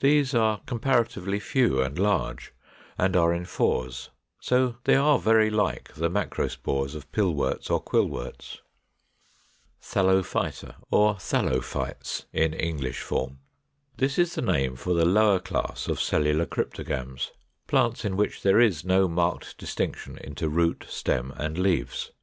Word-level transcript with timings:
These 0.00 0.34
are 0.34 0.62
comparatively 0.64 1.38
few 1.38 1.82
and 1.82 1.98
large, 1.98 2.54
and 2.96 3.14
are 3.14 3.34
in 3.34 3.44
fours; 3.44 4.08
so 4.40 4.76
they 4.84 4.94
are 4.94 5.18
very 5.18 5.50
like 5.50 5.92
the 5.92 6.08
macrospores 6.08 6.94
of 6.94 7.12
Pillworts 7.12 7.70
or 7.70 7.82
Quillworts. 7.84 8.60
503. 9.80 9.82
=Thallophyta, 9.82 10.74
or 10.90 11.16
Thallophytes= 11.16 12.24
in 12.32 12.54
English 12.54 13.00
form. 13.02 13.40
This 13.98 14.18
is 14.18 14.34
the 14.34 14.40
name 14.40 14.76
for 14.76 14.94
the 14.94 15.04
lower 15.04 15.40
class 15.40 15.88
of 15.88 16.00
Cellular 16.00 16.46
Cryptogams, 16.46 17.32
plants 17.66 18.02
in 18.06 18.16
which 18.16 18.40
there 18.42 18.58
is 18.58 18.82
no 18.82 19.06
marked 19.08 19.58
distinction 19.58 20.16
into 20.16 20.48
root, 20.48 20.86
stem, 20.88 21.34
and 21.36 21.58
leaves. 21.58 22.12